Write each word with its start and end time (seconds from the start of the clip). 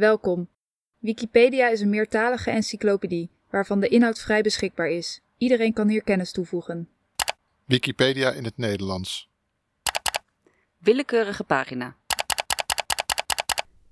Welkom. 0.00 0.48
Wikipedia 0.98 1.68
is 1.68 1.80
een 1.80 1.90
meertalige 1.90 2.50
encyclopedie, 2.50 3.30
waarvan 3.50 3.80
de 3.80 3.88
inhoud 3.88 4.20
vrij 4.20 4.42
beschikbaar 4.42 4.88
is. 4.88 5.20
Iedereen 5.38 5.72
kan 5.72 5.88
hier 5.88 6.02
kennis 6.02 6.32
toevoegen. 6.32 6.88
Wikipedia 7.64 8.30
in 8.30 8.44
het 8.44 8.56
Nederlands. 8.56 9.30
Willekeurige 10.78 11.44
pagina. 11.44 11.96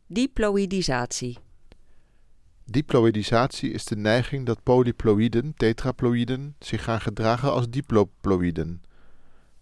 Diploïdisatie. 0.06 1.38
Diploïdisatie 2.64 3.70
is 3.70 3.84
de 3.84 3.96
neiging 3.96 4.46
dat 4.46 4.62
polyploïden, 4.62 5.54
tetraploïden, 5.56 6.56
zich 6.58 6.84
gaan 6.84 7.00
gedragen 7.00 7.52
als 7.52 7.68
diploploïden. 7.68 8.82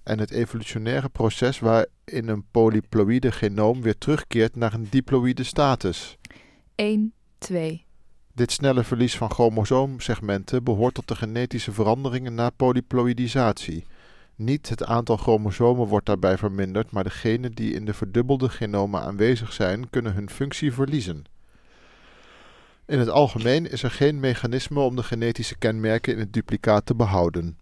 En 0.02 0.18
het 0.18 0.30
evolutionaire 0.30 1.08
proces 1.08 1.58
waarin 1.58 2.28
een 2.28 2.46
polyploïde 2.50 3.32
genoom 3.32 3.82
weer 3.82 3.98
terugkeert 3.98 4.56
naar 4.56 4.74
een 4.74 4.86
diploïde 4.90 5.42
status. 5.42 6.18
1, 6.76 7.12
2. 7.38 7.84
Dit 8.34 8.52
snelle 8.52 8.84
verlies 8.84 9.16
van 9.16 9.30
chromosoomsegmenten 9.30 10.64
behoort 10.64 10.94
tot 10.94 11.08
de 11.08 11.16
genetische 11.16 11.72
veranderingen 11.72 12.34
na 12.34 12.50
polyploïdisatie. 12.50 13.86
Niet 14.34 14.68
het 14.68 14.84
aantal 14.84 15.16
chromosomen 15.16 15.86
wordt 15.86 16.06
daarbij 16.06 16.38
verminderd, 16.38 16.90
maar 16.90 17.04
de 17.04 17.10
genen 17.10 17.52
die 17.52 17.72
in 17.72 17.84
de 17.84 17.94
verdubbelde 17.94 18.48
genomen 18.48 19.00
aanwezig 19.00 19.52
zijn, 19.52 19.90
kunnen 19.90 20.14
hun 20.14 20.30
functie 20.30 20.72
verliezen. 20.72 21.24
In 22.86 22.98
het 22.98 23.08
algemeen 23.08 23.70
is 23.70 23.82
er 23.82 23.90
geen 23.90 24.20
mechanisme 24.20 24.80
om 24.80 24.96
de 24.96 25.02
genetische 25.02 25.58
kenmerken 25.58 26.12
in 26.12 26.18
het 26.18 26.32
duplicaat 26.32 26.86
te 26.86 26.94
behouden. 26.94 27.58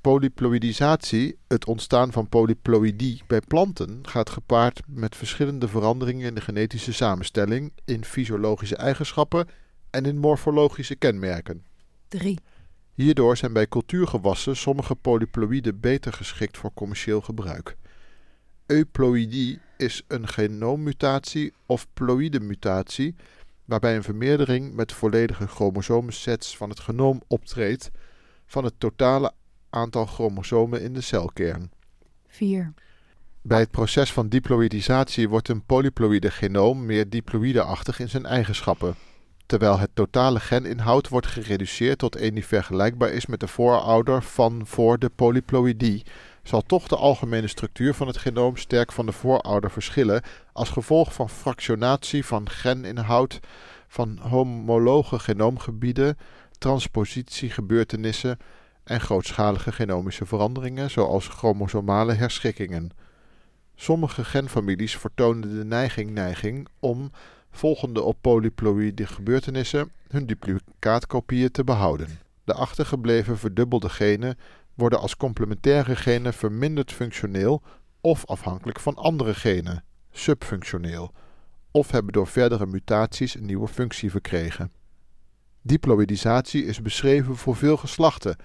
Polyploïdisatie, 0.00 1.38
het 1.48 1.66
ontstaan 1.66 2.12
van 2.12 2.28
polyploïdie 2.28 3.22
bij 3.26 3.40
planten, 3.40 3.98
gaat 4.02 4.30
gepaard 4.30 4.80
met 4.86 5.16
verschillende 5.16 5.68
veranderingen 5.68 6.26
in 6.26 6.34
de 6.34 6.40
genetische 6.40 6.92
samenstelling, 6.92 7.72
in 7.84 8.04
fysiologische 8.04 8.76
eigenschappen 8.76 9.48
en 9.90 10.04
in 10.04 10.18
morfologische 10.18 10.94
kenmerken. 10.94 11.64
3. 12.08 12.38
Hierdoor 12.94 13.36
zijn 13.36 13.52
bij 13.52 13.68
cultuurgewassen 13.68 14.56
sommige 14.56 14.94
polyploïden 14.94 15.80
beter 15.80 16.12
geschikt 16.12 16.56
voor 16.56 16.70
commercieel 16.74 17.20
gebruik. 17.20 17.76
Euploïdie 18.66 19.60
is 19.76 20.02
een 20.08 20.28
genoommutatie 20.28 21.52
of 21.66 21.86
ploïdemutatie 21.94 23.14
waarbij 23.64 23.96
een 23.96 24.02
vermeerdering 24.02 24.74
met 24.74 24.92
volledige 24.92 25.46
chromosoomsets 25.46 26.56
van 26.56 26.68
het 26.68 26.80
genoom 26.80 27.22
optreedt 27.26 27.90
van 28.46 28.64
het 28.64 28.74
totale 28.78 29.32
aantal 29.70 30.06
chromosomen 30.06 30.82
in 30.82 30.92
de 30.92 31.00
celkern. 31.00 31.70
4. 32.26 32.72
Bij 33.42 33.58
het 33.58 33.70
proces 33.70 34.12
van 34.12 34.28
diploïdisatie 34.28 35.28
wordt 35.28 35.48
een 35.48 35.64
polyploïde 35.64 36.30
genoom 36.30 36.86
meer 36.86 37.08
diploïdeachtig 37.08 38.00
in 38.00 38.08
zijn 38.08 38.26
eigenschappen, 38.26 38.94
terwijl 39.46 39.78
het 39.78 39.90
totale 39.94 40.40
geninhoud 40.40 41.08
wordt 41.08 41.26
gereduceerd 41.26 41.98
tot 41.98 42.20
een 42.20 42.34
die 42.34 42.46
vergelijkbaar 42.46 43.10
is 43.10 43.26
met 43.26 43.40
de 43.40 43.48
voorouder 43.48 44.22
van 44.22 44.66
voor 44.66 44.98
de 44.98 45.08
polyploïdie, 45.08 46.04
zal 46.42 46.62
toch 46.62 46.88
de 46.88 46.96
algemene 46.96 47.46
structuur 47.46 47.94
van 47.94 48.06
het 48.06 48.16
genoom 48.16 48.56
sterk 48.56 48.92
van 48.92 49.06
de 49.06 49.12
voorouder 49.12 49.70
verschillen 49.70 50.22
als 50.52 50.70
gevolg 50.70 51.14
van 51.14 51.30
fractionatie 51.30 52.24
van 52.24 52.48
geninhoud 52.50 53.40
van 53.88 54.18
homologe 54.18 55.18
genoomgebieden, 55.18 56.18
transpositiegebeurtenissen 56.58 58.38
en 58.84 59.00
grootschalige 59.00 59.72
genomische 59.72 60.26
veranderingen 60.26 60.90
zoals 60.90 61.28
chromosomale 61.28 62.12
herschikkingen. 62.12 62.90
Sommige 63.74 64.24
genfamilies 64.24 64.96
vertoonden 64.96 65.56
de 65.58 65.64
neiging, 65.64 66.10
neiging 66.10 66.68
om, 66.78 67.10
volgende 67.50 68.02
op 68.02 68.16
polyploïde 68.20 69.06
gebeurtenissen, 69.06 69.90
hun 70.08 70.26
duplicaatkopieën 70.26 71.50
te 71.50 71.64
behouden. 71.64 72.18
De 72.44 72.54
achtergebleven 72.54 73.38
verdubbelde 73.38 73.88
genen 73.88 74.38
worden 74.74 75.00
als 75.00 75.16
complementaire 75.16 75.96
genen 75.96 76.32
verminderd 76.32 76.92
functioneel 76.92 77.62
of 78.00 78.26
afhankelijk 78.26 78.80
van 78.80 78.94
andere 78.94 79.34
genen, 79.34 79.84
subfunctioneel, 80.10 81.12
of 81.70 81.90
hebben 81.90 82.12
door 82.12 82.26
verdere 82.26 82.66
mutaties 82.66 83.34
een 83.34 83.46
nieuwe 83.46 83.68
functie 83.68 84.10
verkregen. 84.10 84.72
Diploïdisatie 85.62 86.64
is 86.64 86.82
beschreven 86.82 87.36
voor 87.36 87.56
veel 87.56 87.76
geslachten, 87.76 88.36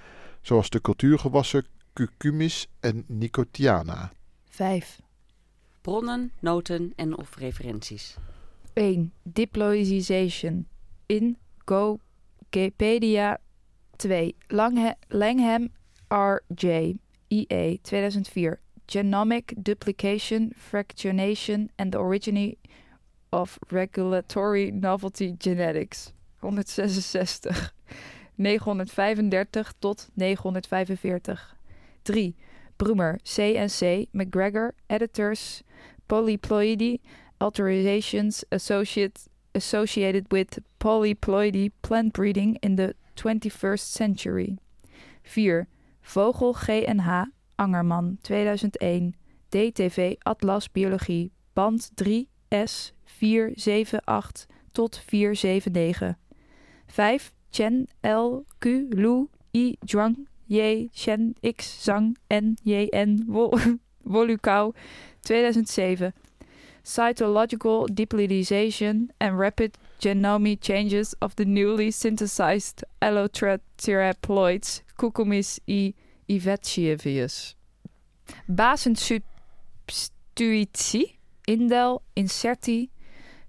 zoals 0.46 0.70
de 0.70 0.82
cultuurgewassen 0.82 1.66
Cucumis 1.94 2.68
en 2.80 3.04
Nicotiana. 3.08 4.12
5. 4.50 5.00
Bronnen, 5.82 6.32
noten 6.40 6.94
en 6.96 7.18
of 7.18 7.36
referenties. 7.36 8.18
1. 8.74 9.12
Diploidization. 9.24 10.68
In 11.06 11.38
Wikipedia 11.66 13.40
2. 13.96 14.36
Langhe 14.48 14.96
Langham 15.10 15.70
R.J. 16.10 16.98
E.A. 17.30 17.78
2004. 17.82 18.60
Genomic 18.88 19.54
Duplication, 19.64 20.54
Fractionation 20.56 21.70
and 21.78 21.92
the 21.92 21.98
Origin 21.98 22.56
of 23.32 23.58
Regulatory 23.72 24.72
Novelty 24.72 25.36
Genetics. 25.40 26.14
166. 26.42 27.48
935 28.38 29.74
tot 29.80 30.10
945. 30.14 31.56
3. 32.04 32.36
Brummer, 32.78 33.18
C&C, 33.24 34.10
McGregor, 34.14 34.72
Editors, 34.90 35.64
Polyploidy, 36.10 37.00
Authorizations 37.40 38.44
associate, 38.52 39.28
associated 39.54 40.32
with 40.32 40.60
polyploidy 40.80 41.72
plant 41.82 42.14
breeding 42.14 42.58
in 42.62 42.76
the 42.76 42.96
21st 43.16 43.80
century. 43.80 44.58
4. 45.24 45.68
Vogel 46.04 46.54
GNH, 46.54 47.28
Angerman, 47.58 48.18
2001, 48.24 49.16
DTV 49.52 50.18
Atlas 50.26 50.68
Biologie, 50.68 51.32
band 51.56 51.90
3 51.96 52.28
S 52.52 52.92
478 53.06 54.48
tot 54.74 55.02
479. 55.08 56.16
5. 56.88 57.32
Chen 57.56 57.88
L 58.04 58.44
Q 58.60 58.90
Lu 58.92 59.30
I 59.54 59.78
Zhuang 59.86 60.26
J 60.50 60.90
Shen 60.94 61.36
X 61.42 61.86
Zhang 61.86 62.18
N 62.30 62.58
J 62.66 62.90
N 62.92 63.24
Wol 63.30 63.80
Wolukau 64.06 64.74
2007. 65.24 66.12
Cytological 66.84 67.88
diploidization 67.88 69.08
and 69.22 69.40
rapid 69.40 69.78
genome 70.02 70.60
changes 70.60 71.14
of 71.22 71.38
the 71.38 71.46
newly 71.46 71.92
synthesized 71.92 72.84
allotetraploids 73.02 74.82
Cucumis 74.98 75.62
I 75.70 75.94
Ivetschievius. 76.28 77.56
Basensubstitutie, 78.52 81.20
indel, 81.48 82.02
insertie, 82.18 82.90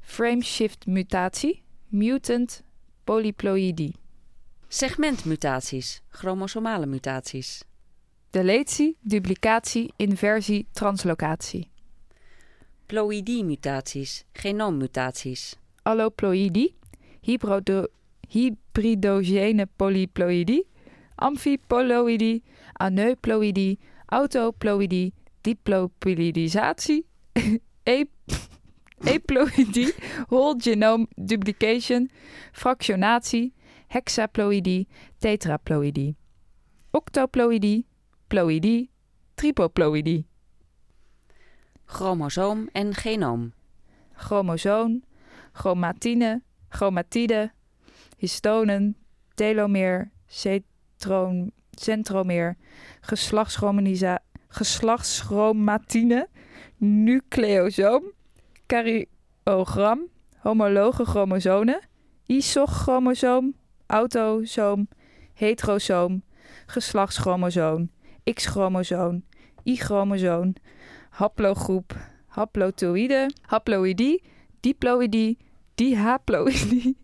frameshift 0.00 0.86
mutatie, 0.86 1.62
mutant, 1.90 2.62
polyploïdie. 3.06 3.94
Segmentmutaties, 4.68 6.00
chromosomale 6.10 6.86
mutaties. 6.86 7.62
Deletie, 8.32 8.96
duplicatie, 9.02 9.90
inversie, 9.98 10.66
translocatie. 10.74 11.68
Ploïdie-mutaties, 12.88 14.24
genoommutaties. 14.34 15.56
Alloploïdie, 15.84 16.74
hybrido- 17.26 17.88
hybridogene 18.28 19.66
polyploïdie, 19.78 20.64
amfiploïdie, 21.16 22.42
aneuploïdie, 22.78 23.78
autoploïdie, 24.12 25.12
diploploïdisatie, 25.42 27.04
e- 27.86 28.04
eploïdie, 29.04 29.92
whole 30.28 30.56
genome 30.58 31.06
duplication, 31.16 32.08
fractionatie, 32.52 33.52
hexaploïdie, 33.88 34.86
tetraploïdie, 35.20 36.16
octoploïdie, 36.92 37.84
ploïdie, 38.28 38.90
tripoploïdie, 39.36 40.24
Chromosoom 41.86 42.68
en 42.74 42.92
genoom. 42.94 43.52
chromosoom, 44.16 45.02
chromatine, 45.52 46.42
chromatide, 46.68 47.52
histonen, 48.18 48.96
telomeer, 49.36 50.10
cetroom, 50.26 51.52
centromeer, 51.78 52.56
geslachtschromatine, 54.50 56.26
nucleosoom, 56.78 58.02
karyogram, 58.68 60.08
homologe 60.44 61.04
chromosomen, 61.04 61.80
isochromosoom, 62.28 63.54
autosoom, 63.86 64.88
heterosoom, 65.34 66.22
geslachtschromosoom, 66.66 67.90
X-chromosoom, 68.26 69.22
Y-chromosoom, 69.64 70.54
haplogroep, 71.10 71.94
haplotoïde, 72.36 73.30
haploïdie, 73.50 74.20
diploïdie, 74.62 75.38
dihaploïdie, 75.76 76.96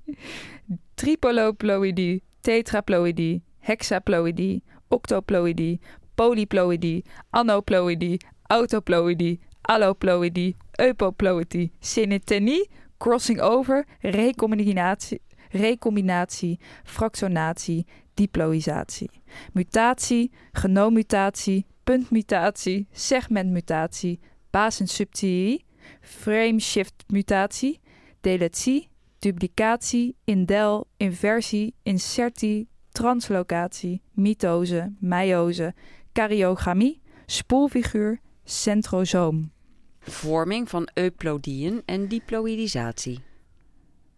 tripoloploïdie, 0.98 2.22
tetraploïdie, 2.42 3.42
hexaploïdie, 3.60 4.62
octoploïdie, 4.90 5.80
polyploïdie, 6.16 7.04
anoploïdie, 7.32 8.18
autoploïdie, 8.50 9.38
alloploïdie, 9.68 10.56
eupoploïdie, 10.78 11.72
synetenie, 11.80 12.68
crossing 12.98 13.40
over, 13.40 13.84
recombinatie, 14.02 15.20
recombinatie, 15.52 16.58
fractionatie, 16.84 17.86
diploïsatie, 18.14 19.10
mutatie, 19.52 20.30
genoommutatie, 20.52 21.64
puntmutatie, 21.84 22.86
segmentmutatie, 22.92 24.20
basensubtilie, 24.50 25.64
frameshift 26.00 27.04
mutatie, 27.08 27.80
deletie, 28.20 28.88
duplicatie, 29.18 30.16
indel, 30.24 30.86
inversie, 30.96 31.74
insertie, 31.82 32.68
translocatie, 32.92 34.00
mitose, 34.14 34.92
meiose, 35.00 35.72
karyogamie, 36.12 37.00
spoelfiguur, 37.26 38.18
centrosoom. 38.44 39.51
Vorming 40.02 40.68
van 40.68 40.88
euplodieën 40.94 41.82
en 41.84 42.08
diploïdisatie. 42.08 43.20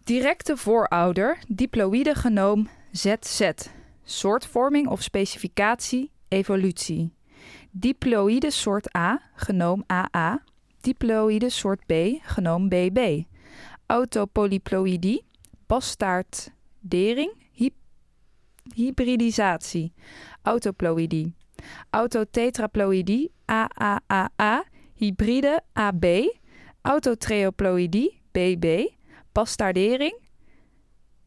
Directe 0.04 0.56
voorouder, 0.56 1.38
diploïde 1.48 2.14
genoom 2.14 2.68
ZZ. 2.92 3.50
Soortvorming 4.04 4.88
of 4.88 5.02
specificatie, 5.02 6.10
evolutie. 6.28 7.12
Diploïde 7.70 8.50
soort 8.50 8.96
A, 8.96 9.20
genoom 9.34 9.84
AA. 9.86 10.42
Diploïde 10.80 11.48
soort 11.50 11.86
B, 11.86 11.92
genoom 12.22 12.68
BB. 12.68 13.22
Autopolyploïdie, 13.86 15.24
bastaardering, 15.66 17.32
hy 17.52 17.72
hybridisatie. 18.74 19.92
Autoploïdie. 20.42 21.32
Autotetraploïdie, 21.90 23.30
AAAA. 23.46 24.64
Hybride, 24.94 25.60
AB. 25.72 26.04
Autotreoploïdie, 26.82 28.20
BB. 28.32 28.94
Bastaardering. 29.32 30.14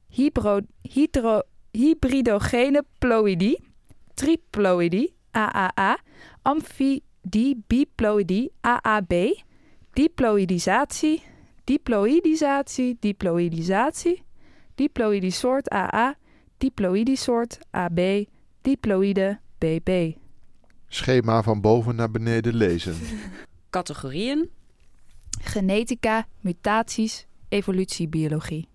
Hybro, 0.10 0.62
hydro, 0.82 1.42
hybridogene 1.74 2.84
ploïdie. 3.00 3.58
Triploïdie, 4.16 5.14
AAA. 5.32 5.98
Amfidie, 6.44 7.56
biploïdie, 7.68 8.52
AAB. 8.62 9.14
Diploïdisatie, 9.98 11.24
diploïdisatie, 11.66 12.98
diploïdisatie, 13.02 14.24
diploïdisoort 14.78 15.68
AA, 15.74 16.16
diploïdisoort 16.62 17.60
AB, 17.72 18.00
diploïde 18.62 19.40
BB. 19.60 19.90
Schema 20.88 21.44
van 21.44 21.62
boven 21.62 21.96
naar 21.96 22.12
beneden 22.12 22.56
lezen. 22.56 22.96
Categorieën. 23.78 24.50
Genetica, 25.44 26.28
mutaties, 26.42 27.28
evolutiebiologie. 27.50 28.68